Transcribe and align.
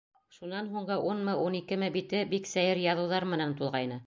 Шунан 0.35 0.69
һуңғы 0.75 0.97
унмы, 1.11 1.37
ун 1.43 1.59
икеме 1.61 1.91
бите 1.99 2.25
бик 2.35 2.53
сәйер 2.57 2.85
яҙыуҙар 2.87 3.33
менән 3.37 3.57
тулғайны. 3.63 3.99